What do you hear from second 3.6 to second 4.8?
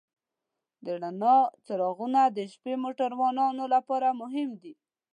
لپاره مهم دي.